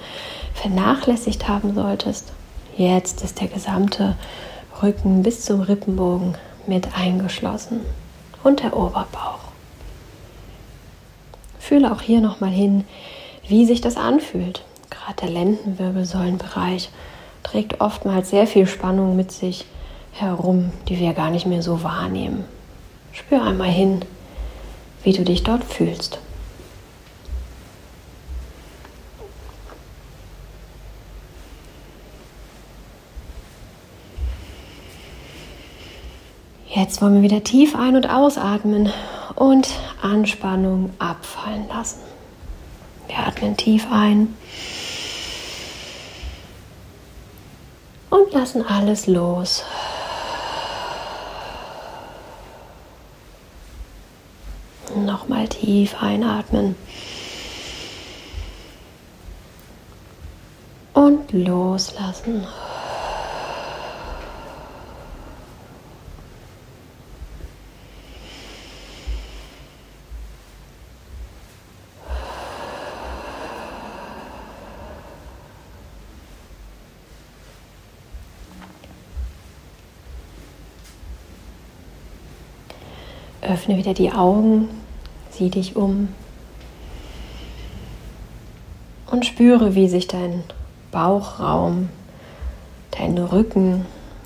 vernachlässigt 0.54 1.48
haben 1.48 1.74
solltest. 1.74 2.32
Jetzt 2.76 3.22
ist 3.22 3.40
der 3.40 3.48
gesamte 3.48 4.16
Rücken 4.82 5.22
bis 5.22 5.44
zum 5.44 5.60
Rippenbogen 5.60 6.34
mit 6.66 6.88
eingeschlossen 6.96 7.80
und 8.42 8.62
der 8.62 8.76
Oberbauch. 8.76 9.38
Fühle 11.58 11.92
auch 11.92 12.00
hier 12.00 12.20
nochmal 12.20 12.50
hin, 12.50 12.84
wie 13.48 13.64
sich 13.64 13.80
das 13.80 13.96
anfühlt. 13.96 14.62
Gerade 14.90 15.22
der 15.22 15.30
Lendenwirbelsäulenbereich 15.30 16.90
trägt 17.42 17.80
oftmals 17.80 18.30
sehr 18.30 18.46
viel 18.46 18.66
Spannung 18.66 19.16
mit 19.16 19.32
sich 19.32 19.66
herum, 20.20 20.72
die 20.88 20.98
wir 20.98 21.12
gar 21.12 21.30
nicht 21.30 21.46
mehr 21.46 21.62
so 21.62 21.82
wahrnehmen. 21.82 22.44
Spür 23.12 23.42
einmal 23.42 23.70
hin, 23.70 24.04
wie 25.02 25.12
du 25.12 25.24
dich 25.24 25.42
dort 25.42 25.64
fühlst. 25.64 26.18
Jetzt 36.68 37.00
wollen 37.00 37.14
wir 37.14 37.22
wieder 37.22 37.42
tief 37.42 37.74
ein- 37.74 37.96
und 37.96 38.10
ausatmen 38.10 38.92
und 39.34 39.68
Anspannung 40.02 40.90
abfallen 40.98 41.66
lassen. 41.68 42.00
Wir 43.06 43.18
atmen 43.18 43.56
tief 43.56 43.86
ein 43.90 44.36
und 48.10 48.32
lassen 48.32 48.66
alles 48.66 49.06
los. 49.06 49.64
Nochmal 54.94 55.48
tief 55.66 56.00
einatmen. 56.00 56.76
Und 60.94 61.32
loslassen. 61.32 62.46
Öffne 83.42 83.76
wieder 83.76 83.94
die 83.94 84.12
Augen 84.12 84.85
Sieh 85.36 85.50
dich 85.50 85.76
um 85.76 86.08
und 89.10 89.26
spüre, 89.26 89.74
wie 89.74 89.86
sich 89.86 90.06
dein 90.06 90.44
Bauchraum, 90.92 91.90
dein 92.92 93.18
Rücken 93.18 93.84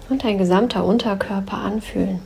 und 0.09 0.23
dein 0.23 0.38
gesamter 0.38 0.85
Unterkörper 0.85 1.59
anfühlen. 1.59 2.21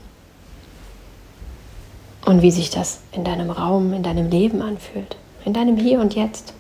Und 2.26 2.43
wie 2.43 2.50
sich 2.50 2.69
das 2.69 3.00
in 3.12 3.25
deinem 3.25 3.50
Raum, 3.50 3.95
in 3.95 4.03
deinem 4.03 4.29
Leben 4.29 4.61
anfühlt, 4.61 5.17
in 5.47 5.55
deinem 5.55 5.79
Hier 5.79 6.00
und 6.00 6.14
Jetzt. 6.14 6.53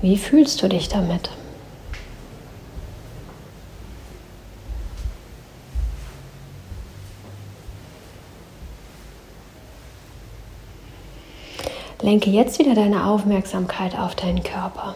Wie 0.00 0.16
fühlst 0.16 0.62
du 0.62 0.68
dich 0.68 0.88
damit? 0.88 1.30
Lenke 12.04 12.28
jetzt 12.28 12.58
wieder 12.58 12.74
deine 12.74 13.06
Aufmerksamkeit 13.06 13.98
auf 13.98 14.14
deinen 14.14 14.42
Körper. 14.42 14.94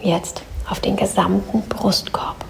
Jetzt 0.00 0.40
auf 0.66 0.80
den 0.80 0.96
gesamten 0.96 1.60
Brustkorb. 1.68 2.42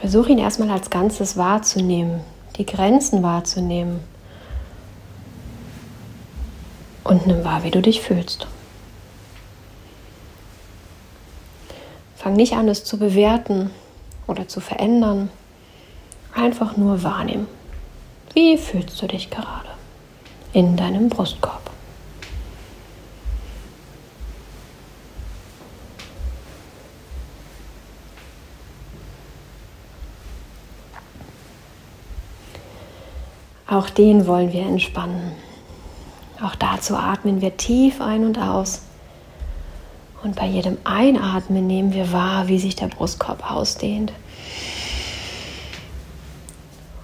Versuche 0.00 0.32
ihn 0.32 0.38
erstmal 0.38 0.70
als 0.70 0.88
Ganzes 0.88 1.36
wahrzunehmen, 1.36 2.22
die 2.56 2.64
Grenzen 2.64 3.22
wahrzunehmen. 3.22 4.00
Und 7.04 7.26
nimm 7.26 7.44
wahr, 7.44 7.62
wie 7.64 7.70
du 7.70 7.82
dich 7.82 8.00
fühlst. 8.00 8.46
Fang 12.16 12.32
nicht 12.32 12.54
an, 12.54 12.66
es 12.68 12.84
zu 12.84 12.98
bewerten 12.98 13.72
oder 14.26 14.48
zu 14.48 14.60
verändern. 14.60 15.28
Einfach 16.34 16.78
nur 16.78 17.02
wahrnehmen. 17.02 17.46
Wie 18.32 18.56
fühlst 18.56 19.02
du 19.02 19.06
dich 19.06 19.28
gerade? 19.28 19.67
In 20.52 20.76
deinem 20.76 21.08
Brustkorb. 21.08 21.68
Auch 33.66 33.90
den 33.90 34.26
wollen 34.26 34.52
wir 34.52 34.62
entspannen. 34.62 35.32
Auch 36.42 36.54
dazu 36.54 36.96
atmen 36.96 37.42
wir 37.42 37.56
tief 37.58 38.00
ein 38.00 38.24
und 38.24 38.38
aus. 38.38 38.82
Und 40.22 40.36
bei 40.36 40.46
jedem 40.46 40.78
Einatmen 40.84 41.66
nehmen 41.66 41.92
wir 41.92 42.10
wahr, 42.12 42.48
wie 42.48 42.58
sich 42.58 42.76
der 42.76 42.86
Brustkorb 42.86 43.50
ausdehnt. 43.50 44.12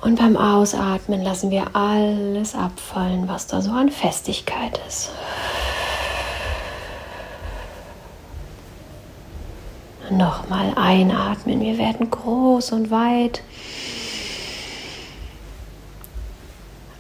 Und 0.05 0.17
beim 0.17 0.37
Ausatmen 0.37 1.23
lassen 1.23 1.51
wir 1.51 1.75
alles 1.75 2.55
abfallen, 2.55 3.27
was 3.27 3.47
da 3.47 3.63
so 3.63 3.71
an 3.71 3.89
Festigkeit 3.89 4.79
ist. 4.87 5.11
Nochmal 10.11 10.75
einatmen. 10.77 11.63
Wir 11.63 11.79
werden 11.79 12.11
groß 12.11 12.73
und 12.73 12.91
weit. 12.91 13.41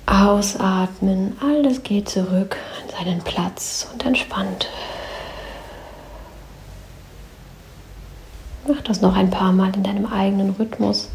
Ausatmen. 0.06 1.36
Alles 1.42 1.82
geht 1.82 2.08
zurück 2.08 2.56
an 2.82 2.88
seinen 2.88 3.20
Platz 3.20 3.86
und 3.92 4.02
entspannt. 4.06 4.70
Mach 8.66 8.80
das 8.80 9.02
noch 9.02 9.14
ein 9.14 9.28
paar 9.28 9.52
Mal 9.52 9.76
in 9.76 9.82
deinem 9.82 10.06
eigenen 10.06 10.54
Rhythmus. 10.58 11.10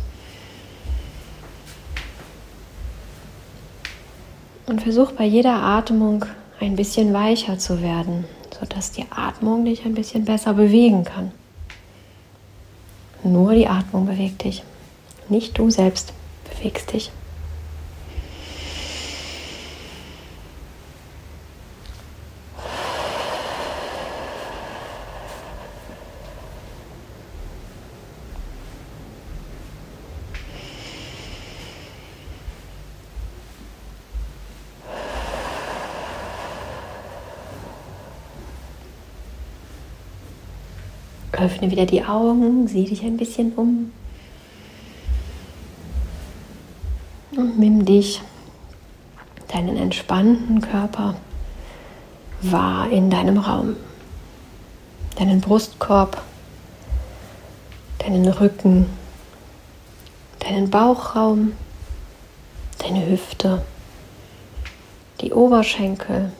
Und 4.69 4.83
versuch 4.83 5.13
bei 5.13 5.25
jeder 5.25 5.63
Atmung 5.63 6.25
ein 6.59 6.75
bisschen 6.75 7.11
weicher 7.11 7.57
zu 7.57 7.81
werden, 7.81 8.25
sodass 8.59 8.91
die 8.91 9.05
Atmung 9.09 9.65
dich 9.65 9.83
ein 9.83 9.95
bisschen 9.95 10.25
besser 10.25 10.53
bewegen 10.53 11.03
kann. 11.03 11.31
Nur 13.23 13.55
die 13.55 13.67
Atmung 13.67 14.05
bewegt 14.05 14.43
dich, 14.43 14.63
nicht 15.27 15.57
du 15.57 15.71
selbst 15.71 16.13
bewegst 16.47 16.93
dich. 16.93 17.11
Öffne 41.31 41.71
wieder 41.71 41.85
die 41.85 42.03
Augen, 42.03 42.67
sieh 42.67 42.85
dich 42.85 43.03
ein 43.03 43.17
bisschen 43.17 43.53
um. 43.53 43.91
Und 47.35 47.59
nimm 47.59 47.85
dich, 47.85 48.21
deinen 49.47 49.77
entspannten 49.77 50.61
Körper, 50.61 51.15
wahr 52.41 52.89
in 52.89 53.09
deinem 53.09 53.37
Raum. 53.37 53.75
Deinen 55.17 55.41
Brustkorb, 55.41 56.21
deinen 57.99 58.27
Rücken, 58.27 58.85
deinen 60.39 60.69
Bauchraum, 60.69 61.51
deine 62.77 63.05
Hüfte, 63.05 63.61
die 65.21 65.33
Oberschenkel, 65.33 66.31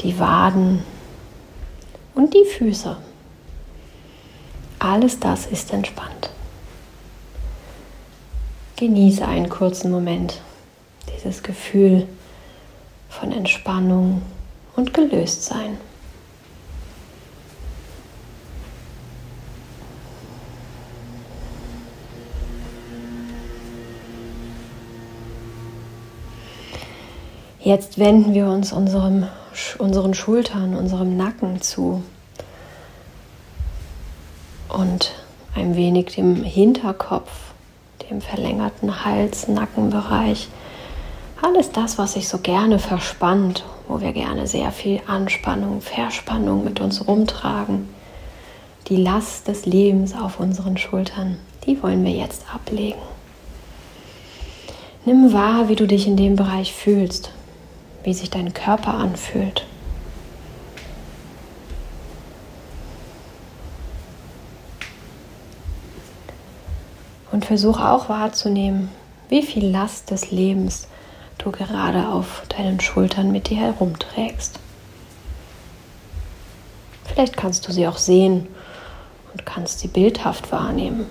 die 0.00 0.18
Waden 0.18 0.84
und 2.14 2.32
die 2.32 2.44
Füße. 2.44 2.96
Alles 4.82 5.20
das 5.20 5.46
ist 5.46 5.72
entspannt. 5.72 6.30
Genieße 8.74 9.24
einen 9.24 9.48
kurzen 9.48 9.92
Moment 9.92 10.40
dieses 11.14 11.44
Gefühl 11.44 12.08
von 13.08 13.30
Entspannung 13.30 14.22
und 14.74 14.92
Gelöstsein. 14.92 15.78
Jetzt 27.60 27.98
wenden 27.98 28.34
wir 28.34 28.48
uns 28.48 28.72
unserem, 28.72 29.28
unseren 29.78 30.14
Schultern, 30.14 30.74
unserem 30.74 31.16
Nacken 31.16 31.62
zu 31.62 32.02
und 34.72 35.12
ein 35.54 35.76
wenig 35.76 36.14
dem 36.14 36.42
Hinterkopf, 36.44 37.30
dem 38.10 38.20
verlängerten 38.20 39.04
Hals-Nackenbereich. 39.04 40.48
Alles 41.42 41.72
das, 41.72 41.98
was 41.98 42.14
sich 42.14 42.28
so 42.28 42.38
gerne 42.38 42.78
verspannt, 42.78 43.64
wo 43.88 44.00
wir 44.00 44.12
gerne 44.12 44.46
sehr 44.46 44.72
viel 44.72 45.00
Anspannung, 45.06 45.80
Verspannung 45.80 46.64
mit 46.64 46.80
uns 46.80 47.06
rumtragen. 47.06 47.88
Die 48.88 48.96
Last 48.96 49.48
des 49.48 49.66
Lebens 49.66 50.14
auf 50.14 50.40
unseren 50.40 50.76
Schultern, 50.76 51.38
die 51.66 51.82
wollen 51.82 52.04
wir 52.04 52.12
jetzt 52.12 52.44
ablegen. 52.52 53.00
Nimm 55.04 55.32
wahr, 55.32 55.68
wie 55.68 55.74
du 55.74 55.86
dich 55.86 56.06
in 56.06 56.16
dem 56.16 56.36
Bereich 56.36 56.72
fühlst, 56.72 57.30
wie 58.04 58.14
sich 58.14 58.30
dein 58.30 58.54
Körper 58.54 58.94
anfühlt. 58.94 59.66
Und 67.32 67.46
versuche 67.46 67.88
auch 67.88 68.08
wahrzunehmen, 68.08 68.90
wie 69.28 69.42
viel 69.42 69.66
Last 69.66 70.10
des 70.10 70.30
Lebens 70.30 70.86
du 71.38 71.50
gerade 71.50 72.08
auf 72.08 72.42
deinen 72.48 72.78
Schultern 72.78 73.32
mit 73.32 73.48
dir 73.48 73.56
herumträgst. 73.56 74.60
Vielleicht 77.04 77.36
kannst 77.36 77.66
du 77.66 77.72
sie 77.72 77.88
auch 77.88 77.96
sehen 77.96 78.46
und 79.32 79.46
kannst 79.46 79.80
sie 79.80 79.88
bildhaft 79.88 80.52
wahrnehmen. 80.52 81.06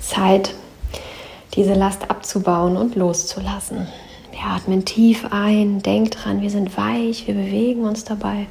Zeit, 0.00 0.54
diese 1.54 1.74
Last 1.74 2.10
abzubauen 2.10 2.76
und 2.76 2.96
loszulassen. 2.96 3.88
Wir 4.42 4.50
atmen 4.50 4.84
tief 4.84 5.26
ein, 5.30 5.82
denk 5.82 6.10
dran, 6.10 6.40
wir 6.40 6.50
sind 6.50 6.76
weich, 6.76 7.28
wir 7.28 7.34
bewegen 7.34 7.84
uns 7.84 8.02
dabei. 8.02 8.48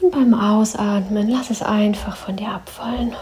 Und 0.00 0.10
beim 0.10 0.32
Ausatmen 0.32 1.28
lass 1.28 1.50
es 1.50 1.60
einfach 1.60 2.16
von 2.16 2.36
dir 2.36 2.48
abfallen. 2.48 3.12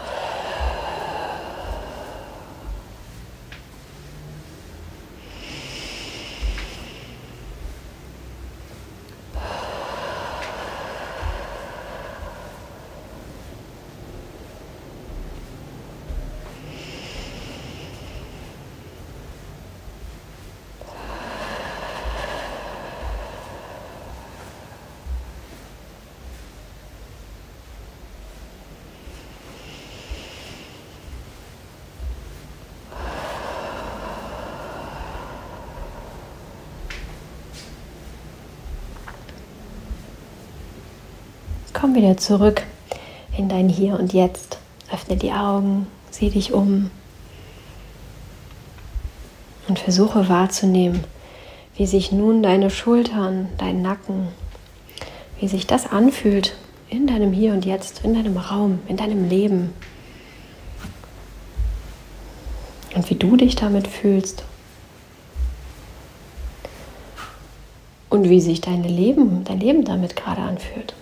Komm 41.85 41.93
wieder 41.93 42.17
zurück 42.17 42.63
in 43.37 43.47
dein 43.47 43.69
Hier 43.69 43.99
und 43.99 44.11
Jetzt. 44.11 44.57
Öffne 44.91 45.17
die 45.17 45.31
Augen, 45.31 45.85
sieh 46.09 46.31
dich 46.31 46.51
um 46.51 46.89
und 49.67 49.77
versuche 49.77 50.27
wahrzunehmen, 50.27 51.03
wie 51.75 51.85
sich 51.85 52.11
nun 52.11 52.41
deine 52.41 52.71
Schultern, 52.71 53.49
dein 53.59 53.83
Nacken, 53.83 54.29
wie 55.39 55.47
sich 55.47 55.67
das 55.67 55.85
anfühlt 55.85 56.55
in 56.89 57.05
deinem 57.05 57.31
Hier 57.31 57.53
und 57.53 57.65
Jetzt, 57.65 58.03
in 58.03 58.15
deinem 58.15 58.37
Raum, 58.37 58.79
in 58.87 58.97
deinem 58.97 59.29
Leben. 59.29 59.71
Und 62.95 63.07
wie 63.11 63.15
du 63.15 63.35
dich 63.37 63.55
damit 63.55 63.87
fühlst. 63.87 64.43
Und 68.09 68.27
wie 68.27 68.41
sich 68.41 68.59
dein 68.59 68.83
Leben, 68.83 69.43
dein 69.43 69.59
Leben 69.59 69.85
damit 69.85 70.15
gerade 70.15 70.41
anfühlt. 70.41 70.95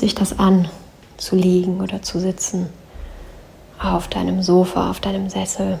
Sich 0.00 0.14
das 0.14 0.38
an, 0.38 0.66
zu 1.18 1.36
liegen 1.36 1.82
oder 1.82 2.00
zu 2.00 2.20
sitzen? 2.20 2.70
Auf 3.78 4.08
deinem 4.08 4.42
Sofa, 4.42 4.90
auf 4.90 4.98
deinem 4.98 5.28
Sessel, 5.28 5.78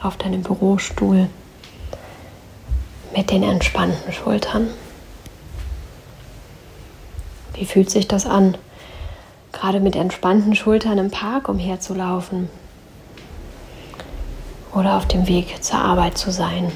auf 0.00 0.16
deinem 0.16 0.44
Bürostuhl 0.44 1.28
mit 3.12 3.32
den 3.32 3.42
entspannten 3.42 4.12
Schultern. 4.12 4.68
Wie 7.54 7.66
fühlt 7.66 7.90
sich 7.90 8.06
das 8.06 8.24
an, 8.24 8.56
gerade 9.50 9.80
mit 9.80 9.96
entspannten 9.96 10.54
Schultern 10.54 10.98
im 10.98 11.10
Park 11.10 11.48
umherzulaufen 11.48 12.48
oder 14.72 14.96
auf 14.96 15.08
dem 15.08 15.26
Weg 15.26 15.64
zur 15.64 15.80
Arbeit 15.80 16.16
zu 16.16 16.30
sein? 16.30 16.70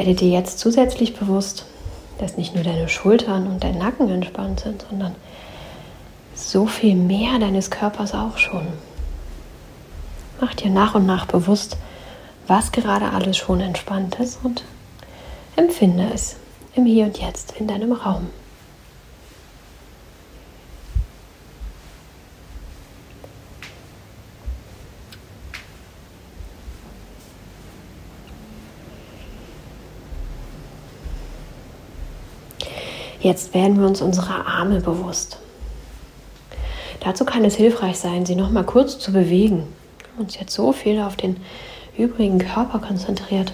Werde 0.00 0.14
dir 0.14 0.30
jetzt 0.30 0.58
zusätzlich 0.58 1.14
bewusst, 1.14 1.66
dass 2.16 2.38
nicht 2.38 2.54
nur 2.54 2.64
deine 2.64 2.88
Schultern 2.88 3.46
und 3.46 3.62
dein 3.62 3.76
Nacken 3.76 4.08
entspannt 4.08 4.60
sind, 4.60 4.86
sondern 4.88 5.14
so 6.34 6.64
viel 6.64 6.94
mehr 6.94 7.38
deines 7.38 7.70
Körpers 7.70 8.14
auch 8.14 8.38
schon. 8.38 8.66
Mach 10.40 10.54
dir 10.54 10.70
nach 10.70 10.94
und 10.94 11.04
nach 11.04 11.26
bewusst, 11.26 11.76
was 12.46 12.72
gerade 12.72 13.10
alles 13.10 13.36
schon 13.36 13.60
entspannt 13.60 14.18
ist 14.20 14.38
und 14.42 14.64
empfinde 15.56 16.08
es 16.14 16.36
im 16.74 16.86
Hier 16.86 17.04
und 17.04 17.18
Jetzt 17.18 17.52
in 17.58 17.66
deinem 17.66 17.92
Raum. 17.92 18.30
Jetzt 33.20 33.52
werden 33.52 33.78
wir 33.78 33.86
uns 33.86 34.00
unserer 34.00 34.46
Arme 34.46 34.80
bewusst. 34.80 35.38
Dazu 37.00 37.26
kann 37.26 37.44
es 37.44 37.54
hilfreich 37.54 37.98
sein, 37.98 38.24
sie 38.24 38.34
noch 38.34 38.50
mal 38.50 38.64
kurz 38.64 38.98
zu 38.98 39.12
bewegen. 39.12 39.66
Wir 39.98 40.08
haben 40.12 40.24
uns 40.24 40.38
jetzt 40.38 40.54
so 40.54 40.72
viel 40.72 41.00
auf 41.00 41.16
den 41.16 41.36
übrigen 41.98 42.38
Körper 42.38 42.78
konzentriert. 42.78 43.52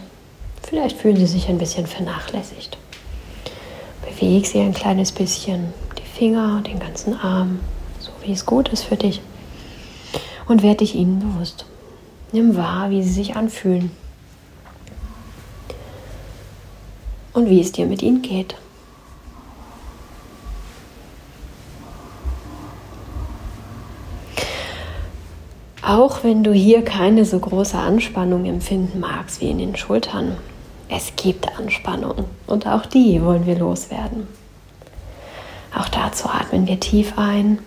Vielleicht 0.62 0.96
fühlen 0.96 1.16
sie 1.16 1.26
sich 1.26 1.48
ein 1.48 1.58
bisschen 1.58 1.86
vernachlässigt. 1.86 2.78
Beweg 4.08 4.46
sie 4.46 4.60
ein 4.60 4.72
kleines 4.72 5.10
bisschen, 5.10 5.74
die 5.98 6.18
Finger, 6.18 6.62
den 6.62 6.78
ganzen 6.78 7.18
Arm, 7.18 7.58
so 7.98 8.12
wie 8.22 8.32
es 8.32 8.46
gut 8.46 8.68
ist 8.68 8.84
für 8.84 8.96
dich. 8.96 9.20
Und 10.46 10.62
werde 10.62 10.78
dich 10.78 10.94
ihnen 10.94 11.18
bewusst. 11.18 11.66
Nimm 12.30 12.56
wahr, 12.56 12.90
wie 12.90 13.02
sie 13.02 13.12
sich 13.12 13.34
anfühlen. 13.34 13.90
Und 17.32 17.50
wie 17.50 17.60
es 17.60 17.72
dir 17.72 17.86
mit 17.86 18.02
ihnen 18.02 18.22
geht. 18.22 18.54
Auch 25.86 26.24
wenn 26.24 26.42
du 26.42 26.52
hier 26.52 26.84
keine 26.84 27.24
so 27.24 27.38
große 27.38 27.78
Anspannung 27.78 28.44
empfinden 28.44 28.98
magst 28.98 29.40
wie 29.40 29.50
in 29.50 29.58
den 29.58 29.76
Schultern, 29.76 30.36
es 30.88 31.12
gibt 31.14 31.56
Anspannung 31.56 32.24
und 32.48 32.66
auch 32.66 32.86
die 32.86 33.22
wollen 33.22 33.46
wir 33.46 33.56
loswerden. 33.56 34.26
Auch 35.72 35.88
dazu 35.88 36.28
atmen 36.28 36.66
wir 36.66 36.80
tief 36.80 37.16
ein. 37.16 37.60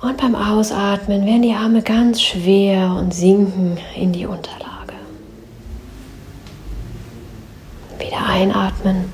Und 0.00 0.16
beim 0.16 0.34
Ausatmen 0.34 1.24
werden 1.24 1.42
die 1.42 1.54
Arme 1.54 1.82
ganz 1.82 2.20
schwer 2.20 2.96
und 2.98 3.14
sinken 3.14 3.78
in 3.94 4.12
die 4.12 4.26
Unterlage. 4.26 4.94
Wieder 8.00 8.26
einatmen. 8.26 9.04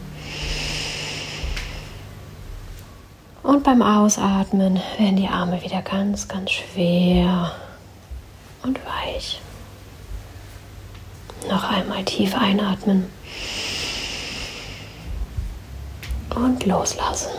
Und 3.50 3.64
beim 3.64 3.82
Ausatmen 3.82 4.80
werden 4.96 5.16
die 5.16 5.26
Arme 5.26 5.60
wieder 5.64 5.82
ganz, 5.82 6.28
ganz 6.28 6.52
schwer 6.52 7.50
und 8.62 8.78
weich. 8.86 9.40
Noch 11.48 11.68
einmal 11.68 12.04
tief 12.04 12.36
einatmen 12.36 13.10
und 16.32 16.64
loslassen. 16.64 17.32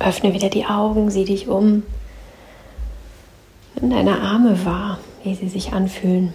Öffne 0.00 0.34
wieder 0.34 0.50
die 0.50 0.66
Augen, 0.66 1.12
sieh 1.12 1.24
dich 1.24 1.46
um. 1.46 1.84
Nimm 3.76 3.90
deine 3.90 4.20
Arme 4.20 4.64
wahr, 4.64 4.98
wie 5.22 5.36
sie 5.36 5.48
sich 5.48 5.72
anfühlen 5.72 6.34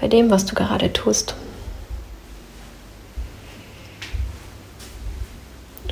bei 0.00 0.08
dem, 0.08 0.30
was 0.30 0.46
du 0.46 0.54
gerade 0.54 0.92
tust. 0.92 1.34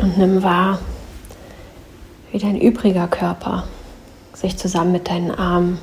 Und 0.01 0.17
nimm 0.17 0.43
wahr, 0.43 0.79
wie 2.33 2.39
dein 2.39 2.61
übriger 2.61 3.09
Körper 3.09 3.65
sich 4.33 4.57
zusammen 4.57 4.93
mit 4.93 5.09
deinen 5.09 5.31
Armen 5.31 5.79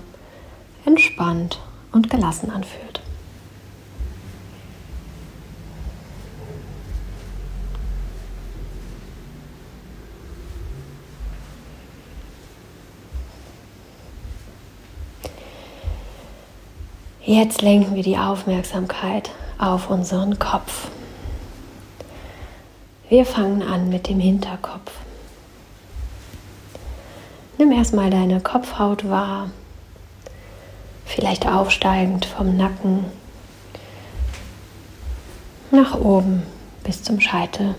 entspannt 0.86 1.60
und 1.92 2.10
gelassen 2.10 2.50
anfühlt. 2.50 2.85
Jetzt 17.28 17.64
lenken 17.64 17.96
wir 17.96 18.04
die 18.04 18.20
Aufmerksamkeit 18.20 19.32
auf 19.58 19.90
unseren 19.90 20.38
Kopf. 20.38 20.90
Wir 23.10 23.26
fangen 23.26 23.64
an 23.64 23.90
mit 23.90 24.08
dem 24.08 24.20
Hinterkopf. 24.20 24.92
Nimm 27.58 27.72
erstmal 27.72 28.12
deine 28.12 28.42
Kopfhaut 28.42 29.10
wahr, 29.10 29.50
vielleicht 31.04 31.48
aufsteigend 31.48 32.26
vom 32.26 32.58
Nacken 32.58 33.06
nach 35.72 35.96
oben 35.96 36.44
bis 36.84 37.02
zum 37.02 37.20
Scheitel. 37.20 37.74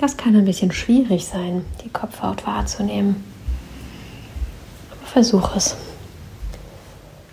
Das 0.00 0.16
kann 0.16 0.34
ein 0.34 0.44
bisschen 0.44 0.72
schwierig 0.72 1.26
sein, 1.26 1.64
die 1.84 1.90
Kopfhaut 1.90 2.44
wahrzunehmen. 2.44 3.33
Versuch 5.14 5.54
es. 5.54 5.76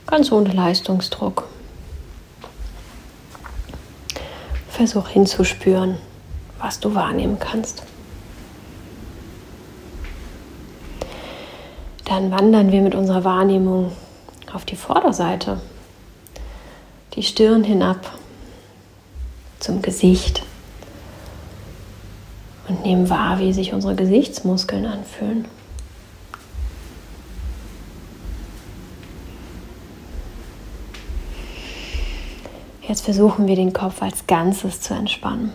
Ganz 0.06 0.32
ohne 0.32 0.52
Leistungsdruck. 0.52 1.48
Versuch 4.70 5.08
hinzuspüren, 5.08 5.98
was 6.60 6.80
du 6.80 6.94
wahrnehmen 6.94 7.40
kannst. 7.40 7.82
Dann 12.06 12.30
wandern 12.30 12.72
wir 12.72 12.84
mit 12.84 12.94
unserer 12.94 13.24
Wahrnehmung 13.24 13.94
auf 14.54 14.64
die 14.64 14.76
Vorderseite, 14.76 15.60
die 17.16 17.24
Stirn 17.24 17.64
hinab 17.64 18.14
zum 19.60 19.82
Gesicht 19.82 20.44
und 22.68 22.84
nehmen 22.84 23.10
wahr, 23.10 23.40
wie 23.40 23.54
sich 23.54 23.74
unsere 23.74 23.96
Gesichtsmuskeln 23.96 24.86
anfühlen. 24.86 25.48
Jetzt 32.92 33.06
versuchen 33.06 33.48
wir 33.48 33.56
den 33.56 33.72
Kopf 33.72 34.02
als 34.02 34.28
Ganzes 34.28 34.82
zu 34.82 34.94
entspannen. 34.94 35.54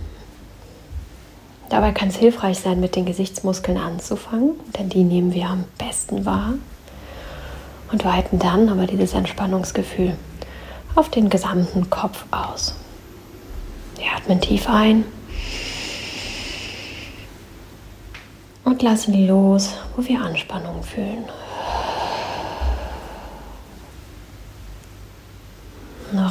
Dabei 1.68 1.92
kann 1.92 2.08
es 2.08 2.16
hilfreich 2.16 2.60
sein, 2.60 2.80
mit 2.80 2.96
den 2.96 3.04
Gesichtsmuskeln 3.04 3.76
anzufangen, 3.76 4.52
denn 4.78 4.88
die 4.88 5.04
nehmen 5.04 5.34
wir 5.34 5.50
am 5.50 5.64
besten 5.76 6.24
wahr 6.24 6.54
und 7.92 8.06
weiten 8.06 8.38
dann 8.38 8.70
aber 8.70 8.86
dieses 8.86 9.12
Entspannungsgefühl 9.12 10.16
auf 10.94 11.10
den 11.10 11.28
gesamten 11.28 11.90
Kopf 11.90 12.24
aus. 12.30 12.74
Wir 13.98 14.06
atmen 14.16 14.40
tief 14.40 14.66
ein 14.70 15.04
und 18.64 18.80
lassen 18.80 19.26
los, 19.26 19.74
wo 19.94 20.02
wir 20.08 20.22
Anspannung 20.22 20.82
fühlen. 20.82 21.26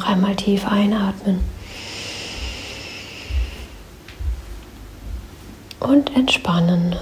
Noch 0.06 0.12
einmal 0.12 0.36
tief 0.36 0.64
einatmen. 0.64 1.40
Und 5.80 6.14
entspannen. 6.14 6.94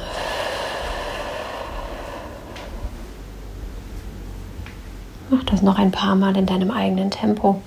Mach 5.28 5.44
das 5.44 5.60
noch 5.60 5.76
ein 5.78 5.90
paar 5.90 6.16
Mal 6.16 6.34
in 6.38 6.46
deinem 6.46 6.70
eigenen 6.70 7.10
Tempo. 7.10 7.60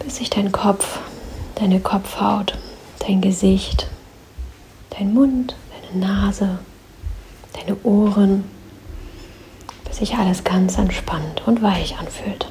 Bis 0.00 0.16
sich 0.16 0.28
dein 0.28 0.50
Kopf, 0.50 0.98
deine 1.54 1.78
Kopfhaut, 1.78 2.58
dein 3.06 3.20
Gesicht, 3.20 3.88
dein 4.90 5.14
Mund, 5.14 5.54
deine 5.70 6.04
Nase, 6.04 6.58
deine 7.52 7.76
Ohren 7.84 8.42
sich 9.94 10.16
alles 10.16 10.44
ganz 10.44 10.76
entspannt 10.76 11.42
und 11.46 11.62
weich 11.62 11.96
anfühlt. 11.98 12.50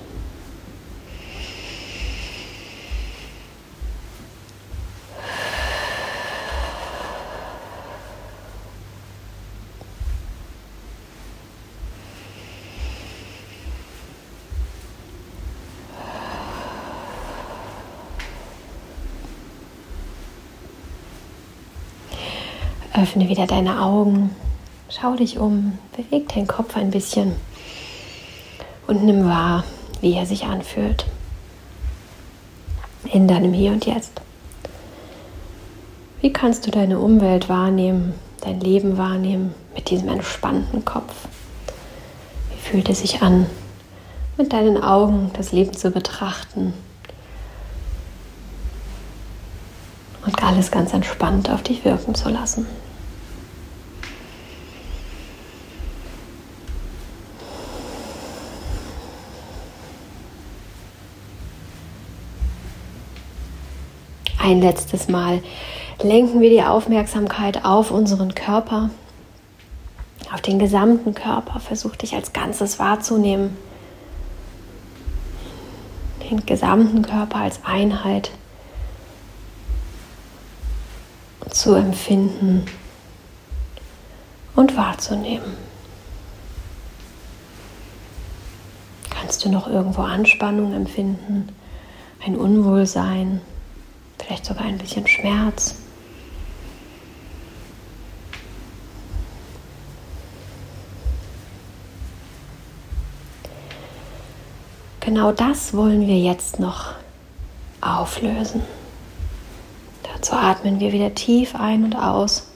Öffne 22.96 23.28
wieder 23.28 23.48
deine 23.48 23.82
Augen 23.82 24.30
Schau 24.96 25.16
dich 25.16 25.40
um, 25.40 25.80
beweg 25.96 26.30
deinen 26.30 26.48
Kopf 26.48 26.78
ein 26.78 26.92
bisschen 26.92 27.36
und 28.86 29.04
nimm 29.04 29.26
wahr, 29.26 29.64
wie 30.02 30.14
er 30.14 30.26
sich 30.26 30.46
anfühlt. 30.46 31.06
In 33.12 33.28
deinem 33.28 33.54
Hier 33.54 33.72
und 33.72 33.86
Jetzt. 33.86 34.22
Wie 36.22 36.32
kannst 36.32 36.68
du 36.68 36.72
deine 36.72 37.00
Umwelt 37.00 37.50
wahrnehmen, 37.50 38.14
dein 38.42 38.60
Leben 38.60 38.98
wahrnehmen 38.98 39.56
mit 39.74 39.90
diesem 39.90 40.10
entspannten 40.10 40.86
Kopf? 40.86 41.14
Wie 42.52 42.70
fühlt 42.70 42.88
es 42.90 43.00
sich 43.00 43.22
an, 43.22 43.48
mit 44.38 44.54
deinen 44.54 44.82
Augen 44.82 45.32
das 45.34 45.52
Leben 45.52 45.74
zu 45.74 45.90
betrachten? 45.90 46.74
und 50.26 50.42
alles 50.42 50.72
ganz 50.72 50.94
entspannt 50.94 51.50
auf 51.50 51.64
dich 51.64 51.84
wirken 51.84 52.16
zu 52.16 52.30
lassen. 52.30 52.66
Ein 64.44 64.60
letztes 64.60 65.08
Mal 65.08 65.42
lenken 66.02 66.42
wir 66.42 66.50
die 66.50 66.64
Aufmerksamkeit 66.64 67.64
auf 67.64 67.92
unseren 67.92 68.36
Körper, 68.36 68.90
auf 70.34 70.42
den 70.42 70.60
gesamten 70.60 71.14
Körper. 71.14 71.62
Versuch 71.62 71.96
dich 71.96 72.14
als 72.14 72.34
Ganzes 72.34 72.78
wahrzunehmen. 72.78 73.56
Den 76.30 76.46
gesamten 76.46 77.04
Körper 77.04 77.38
als 77.38 77.62
Einheit 77.64 78.32
zu 81.50 81.76
empfinden 81.76 82.66
und 84.58 84.76
wahrzunehmen. 84.76 85.56
Kannst 89.10 89.46
du 89.46 89.50
noch 89.50 89.68
irgendwo 89.70 90.02
Anspannung 90.02 90.74
empfinden, 90.74 91.48
ein 92.26 92.36
Unwohlsein, 92.36 93.40
vielleicht 94.26 94.46
sogar 94.46 94.66
ein 94.66 94.78
bisschen 94.78 95.08
Schmerz? 95.08 95.76
Genau 105.00 105.32
das 105.32 105.74
wollen 105.74 106.08
wir 106.08 106.18
jetzt 106.18 106.60
noch 106.60 106.94
auflösen. 107.82 108.62
Dazu 110.02 110.34
atmen 110.34 110.80
wir 110.80 110.94
wieder 110.94 111.14
tief 111.14 111.56
ein 111.56 111.84
und 111.84 111.96
aus. 111.96 112.48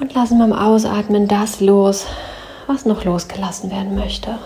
Und 0.00 0.14
lassen 0.14 0.38
beim 0.38 0.52
Ausatmen 0.52 1.28
das 1.28 1.60
los, 1.60 2.06
was 2.66 2.86
noch 2.86 3.04
losgelassen 3.04 3.70
werden 3.70 3.94
möchte. 3.94 4.38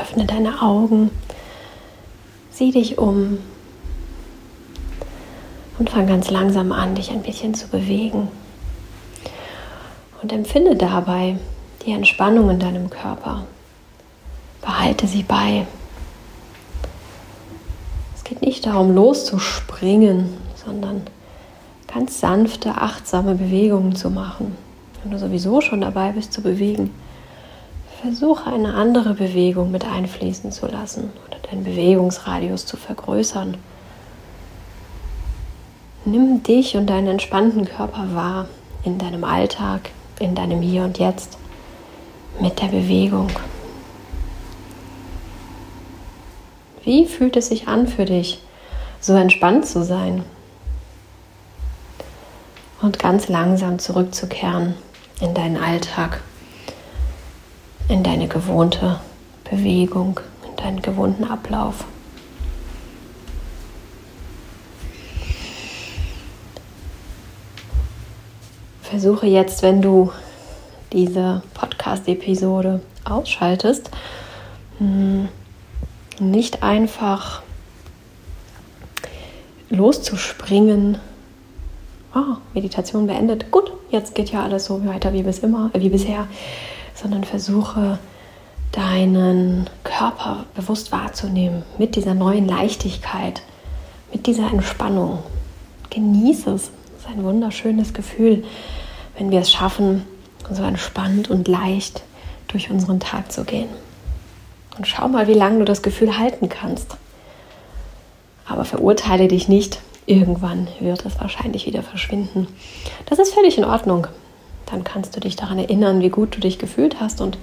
Öffne 0.00 0.26
deine 0.26 0.62
Augen, 0.62 1.10
sieh 2.50 2.70
dich 2.70 2.98
um 2.98 3.38
und 5.78 5.90
fang 5.90 6.06
ganz 6.06 6.30
langsam 6.30 6.72
an, 6.72 6.94
dich 6.94 7.10
ein 7.10 7.22
bisschen 7.22 7.54
zu 7.54 7.68
bewegen. 7.68 8.28
Und 10.22 10.32
empfinde 10.32 10.76
dabei 10.76 11.36
die 11.84 11.92
Entspannung 11.92 12.50
in 12.50 12.58
deinem 12.58 12.90
Körper. 12.90 13.46
Behalte 14.62 15.06
sie 15.06 15.22
bei. 15.22 15.66
Es 18.14 18.24
geht 18.24 18.42
nicht 18.42 18.66
darum, 18.66 18.94
loszuspringen, 18.94 20.30
sondern 20.54 21.02
ganz 21.86 22.18
sanfte, 22.20 22.70
achtsame 22.70 23.34
Bewegungen 23.34 23.94
zu 23.94 24.10
machen. 24.10 24.56
Wenn 25.02 25.12
du 25.12 25.18
sowieso 25.18 25.60
schon 25.60 25.82
dabei 25.82 26.12
bist 26.12 26.32
zu 26.32 26.42
bewegen, 26.42 26.92
Versuche 28.02 28.50
eine 28.50 28.74
andere 28.74 29.14
Bewegung 29.14 29.70
mit 29.70 29.86
einfließen 29.86 30.52
zu 30.52 30.66
lassen 30.66 31.10
oder 31.26 31.38
deinen 31.38 31.64
Bewegungsradius 31.64 32.66
zu 32.66 32.76
vergrößern. 32.76 33.56
Nimm 36.04 36.42
dich 36.42 36.76
und 36.76 36.88
deinen 36.88 37.08
entspannten 37.08 37.64
Körper 37.64 38.14
wahr 38.14 38.48
in 38.84 38.98
deinem 38.98 39.24
Alltag, 39.24 39.90
in 40.20 40.34
deinem 40.34 40.60
Hier 40.60 40.84
und 40.84 40.98
Jetzt 40.98 41.38
mit 42.38 42.60
der 42.60 42.68
Bewegung. 42.68 43.30
Wie 46.84 47.06
fühlt 47.06 47.36
es 47.36 47.48
sich 47.48 47.66
an 47.66 47.88
für 47.88 48.04
dich, 48.04 48.42
so 49.00 49.14
entspannt 49.14 49.66
zu 49.66 49.82
sein? 49.82 50.22
Und 52.82 52.98
ganz 52.98 53.28
langsam 53.28 53.78
zurückzukehren 53.78 54.74
in 55.20 55.32
deinen 55.32 55.56
Alltag 55.56 56.20
in 57.88 58.02
deine 58.02 58.28
gewohnte 58.28 59.00
Bewegung, 59.48 60.20
in 60.48 60.56
deinen 60.56 60.82
gewohnten 60.82 61.24
Ablauf. 61.24 61.84
Versuche 68.82 69.26
jetzt, 69.26 69.62
wenn 69.62 69.82
du 69.82 70.12
diese 70.92 71.42
Podcast-Episode 71.54 72.80
ausschaltest, 73.04 73.90
hm, 74.78 75.28
nicht 76.18 76.62
einfach 76.62 77.42
loszuspringen. 79.68 80.98
Oh, 82.14 82.36
Meditation 82.54 83.06
beendet. 83.06 83.50
Gut, 83.50 83.72
jetzt 83.90 84.14
geht 84.14 84.30
ja 84.30 84.42
alles 84.42 84.64
so 84.66 84.84
weiter 84.86 85.12
wie 85.12 85.22
bis 85.22 85.40
immer, 85.40 85.70
äh, 85.72 85.80
wie 85.80 85.90
bisher 85.90 86.28
sondern 87.06 87.22
versuche 87.22 88.00
deinen 88.72 89.70
Körper 89.84 90.44
bewusst 90.56 90.90
wahrzunehmen 90.90 91.62
mit 91.78 91.94
dieser 91.94 92.14
neuen 92.14 92.48
Leichtigkeit, 92.48 93.42
mit 94.12 94.26
dieser 94.26 94.50
Entspannung. 94.50 95.20
Genieße 95.90 96.50
es. 96.50 96.62
Es 96.98 97.04
ist 97.04 97.08
ein 97.08 97.22
wunderschönes 97.22 97.94
Gefühl, 97.94 98.42
wenn 99.16 99.30
wir 99.30 99.38
es 99.38 99.52
schaffen, 99.52 100.02
so 100.50 100.64
entspannt 100.64 101.30
und 101.30 101.46
leicht 101.46 102.02
durch 102.48 102.72
unseren 102.72 102.98
Tag 102.98 103.30
zu 103.30 103.44
gehen. 103.44 103.68
Und 104.76 104.88
schau 104.88 105.06
mal, 105.06 105.28
wie 105.28 105.34
lange 105.34 105.60
du 105.60 105.64
das 105.64 105.82
Gefühl 105.82 106.18
halten 106.18 106.48
kannst. 106.48 106.96
Aber 108.48 108.64
verurteile 108.64 109.28
dich 109.28 109.46
nicht. 109.46 109.78
Irgendwann 110.06 110.66
wird 110.80 111.06
es 111.06 111.20
wahrscheinlich 111.20 111.66
wieder 111.66 111.84
verschwinden. 111.84 112.48
Das 113.08 113.20
ist 113.20 113.32
völlig 113.32 113.58
in 113.58 113.64
Ordnung 113.64 114.08
dann 114.66 114.84
kannst 114.84 115.16
du 115.16 115.20
dich 115.20 115.36
daran 115.36 115.58
erinnern, 115.58 116.00
wie 116.00 116.10
gut 116.10 116.36
du 116.36 116.40
dich 116.40 116.58
gefühlt 116.58 117.00
hast 117.00 117.20
und 117.20 117.38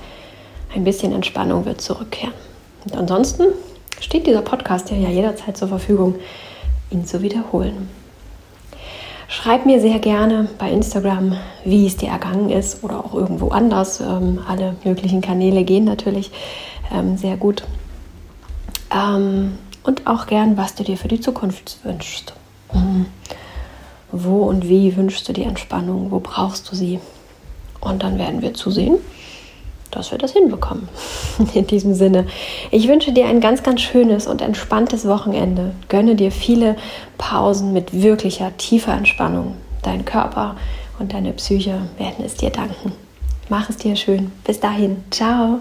ein 0.75 0.83
bisschen 0.83 1.11
Entspannung 1.13 1.65
wird 1.65 1.81
zurückkehren. 1.81 2.33
Und 2.85 2.95
ansonsten 2.95 3.43
steht 3.99 4.27
dieser 4.27 4.41
Podcast 4.41 4.91
ja 4.91 5.09
jederzeit 5.09 5.57
zur 5.57 5.69
Verfügung, 5.69 6.15
ihn 6.91 7.05
zu 7.05 7.21
wiederholen. 7.21 7.89
Schreib 9.27 9.65
mir 9.65 9.81
sehr 9.81 9.99
gerne 9.99 10.47
bei 10.59 10.69
Instagram, 10.69 11.37
wie 11.63 11.87
es 11.87 11.97
dir 11.97 12.09
ergangen 12.09 12.49
ist 12.49 12.83
oder 12.83 13.03
auch 13.03 13.15
irgendwo 13.15 13.49
anders. 13.49 13.99
Ähm, 13.99 14.39
alle 14.47 14.75
möglichen 14.83 15.21
Kanäle 15.21 15.63
gehen 15.63 15.85
natürlich 15.85 16.31
ähm, 16.93 17.17
sehr 17.17 17.37
gut. 17.37 17.63
Ähm, 18.93 19.57
und 19.83 20.07
auch 20.07 20.27
gern, 20.27 20.55
was 20.57 20.75
du 20.75 20.83
dir 20.83 20.97
für 20.97 21.07
die 21.07 21.19
Zukunft 21.19 21.79
wünschst. 21.83 22.33
Mhm. 22.73 23.07
Wo 24.15 24.43
und 24.43 24.69
wie 24.69 24.95
wünschst 24.95 25.27
du 25.27 25.33
die 25.33 25.43
Entspannung? 25.43 26.11
Wo 26.11 26.19
brauchst 26.19 26.71
du 26.71 26.75
sie? 26.75 26.99
Und 27.81 28.03
dann 28.03 28.19
werden 28.19 28.43
wir 28.43 28.53
zusehen, 28.53 28.97
dass 29.89 30.11
wir 30.11 30.19
das 30.19 30.33
hinbekommen. 30.33 30.87
In 31.55 31.65
diesem 31.65 31.95
Sinne, 31.95 32.27
ich 32.69 32.87
wünsche 32.87 33.11
dir 33.11 33.25
ein 33.25 33.41
ganz, 33.41 33.63
ganz 33.63 33.81
schönes 33.81 34.27
und 34.27 34.41
entspanntes 34.41 35.07
Wochenende. 35.07 35.71
Gönne 35.89 36.15
dir 36.15 36.31
viele 36.31 36.77
Pausen 37.17 37.73
mit 37.73 37.91
wirklicher, 37.91 38.55
tiefer 38.57 38.93
Entspannung. 38.93 39.55
Dein 39.81 40.05
Körper 40.05 40.55
und 40.99 41.11
deine 41.11 41.33
Psyche 41.33 41.81
werden 41.97 42.23
es 42.23 42.35
dir 42.35 42.51
danken. 42.51 42.93
Mach 43.49 43.69
es 43.69 43.77
dir 43.77 43.95
schön. 43.95 44.31
Bis 44.45 44.59
dahin. 44.59 45.03
Ciao. 45.09 45.59